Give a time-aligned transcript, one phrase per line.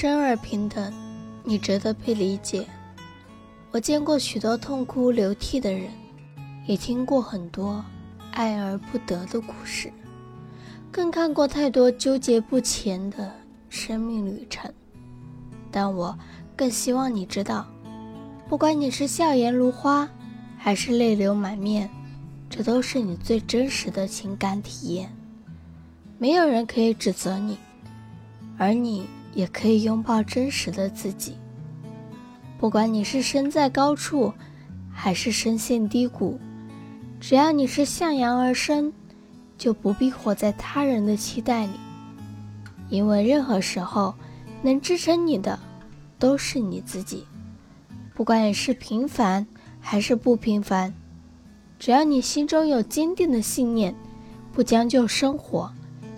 [0.00, 0.90] 生而平等，
[1.44, 2.66] 你值得被理解。
[3.70, 5.90] 我见过许多痛哭流涕的人，
[6.64, 7.84] 也听过很多
[8.30, 9.92] 爱而不得的故事，
[10.90, 13.30] 更看过太多纠结不前的
[13.68, 14.72] 生命旅程。
[15.70, 16.18] 但我
[16.56, 17.66] 更希望你知道，
[18.48, 20.08] 不管你是笑颜如花，
[20.56, 21.90] 还是泪流满面，
[22.48, 25.14] 这都是你最真实的情感体验。
[26.16, 27.58] 没有人可以指责你，
[28.56, 31.36] 而你也可以拥抱真实的自己。
[32.58, 34.32] 不管你是身在高处，
[34.92, 36.38] 还是身陷低谷，
[37.18, 38.92] 只要你是向阳而生，
[39.56, 41.72] 就不必活在他人的期待里。
[42.88, 44.14] 因为任何时候，
[44.62, 45.58] 能支撑你的，
[46.18, 47.24] 都是你自己。
[48.14, 49.46] 不管你是平凡
[49.80, 50.92] 还是不平凡，
[51.78, 53.94] 只要你心中有坚定的信念，
[54.52, 55.72] 不将就生活。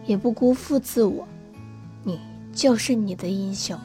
[0.05, 1.25] 也不辜负自我，
[2.03, 2.19] 你
[2.53, 3.79] 就是你的英雄。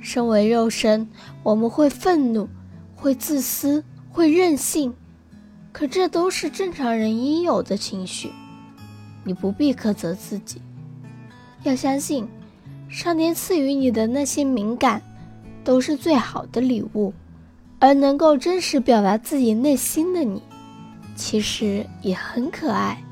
[0.00, 1.08] 身为肉身，
[1.42, 2.48] 我们会愤怒，
[2.96, 4.94] 会自私，会任性，
[5.72, 8.30] 可这都是正常人应有的情绪。
[9.24, 10.62] 你不必苛责自己，
[11.62, 12.26] 要相信，
[12.88, 15.02] 上天赐予你的那些敏感，
[15.62, 17.12] 都是最好的礼物。
[17.78, 20.42] 而能够真实表达自己内心的你，
[21.16, 23.02] 其实也很可爱。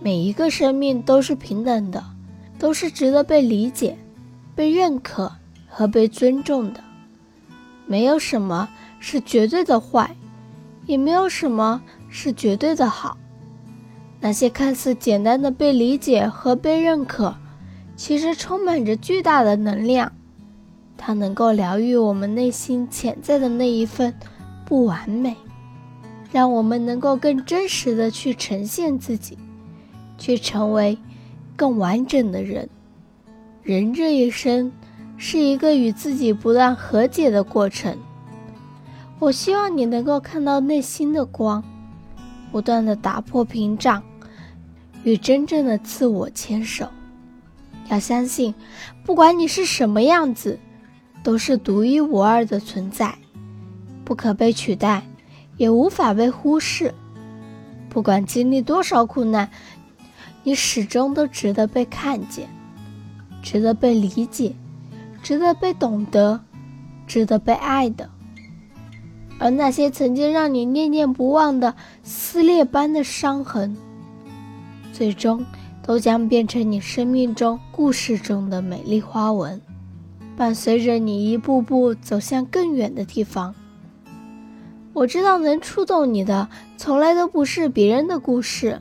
[0.00, 2.02] 每一个生命都是平等的，
[2.64, 3.94] 都是值得被理解、
[4.54, 5.30] 被认可
[5.68, 6.82] 和被尊重的。
[7.86, 10.16] 没有什么是绝对的坏，
[10.86, 13.18] 也没有什么是绝对的好。
[14.18, 17.36] 那些看似简单的被理解和被认可，
[17.96, 20.10] 其实充满着巨大的能量。
[20.96, 24.14] 它能够疗愈我们内心潜在的那一份
[24.64, 25.36] 不完美，
[26.32, 29.36] 让我们能够更真实的去呈现自己。
[30.16, 30.96] 去成为
[31.56, 32.68] 更完整的人。
[33.62, 34.70] 人这一生
[35.16, 37.96] 是一个与自己不断和解的过程。
[39.18, 41.64] 我希望你能够看到内心的光，
[42.52, 44.02] 不断的打破屏障，
[45.02, 46.88] 与真正的自我牵手。
[47.88, 48.54] 要相信，
[49.04, 50.58] 不管你是什么样子，
[51.22, 53.14] 都是独一无二的存在，
[54.04, 55.06] 不可被取代，
[55.56, 56.92] 也无法被忽视。
[57.88, 59.48] 不管经历多少苦难。
[60.44, 62.48] 你始终都值得被看见，
[63.42, 64.54] 值得被理解，
[65.22, 66.40] 值得被懂得，
[67.06, 68.08] 值得被爱的。
[69.38, 73.76] 而那些曾经让你念念不忘的撕裂般的伤痕，
[74.92, 75.44] 最终
[75.82, 79.60] 都将变成你生命中故事中的美丽花纹，
[80.36, 83.54] 伴随着你一步步走向更远的地方。
[84.92, 88.80] 我知道，能触动你的，从来都不是别人的故事。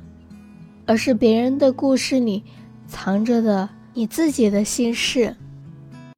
[0.85, 2.43] 而是别人的故事里
[2.87, 5.35] 藏着的你自己的心事。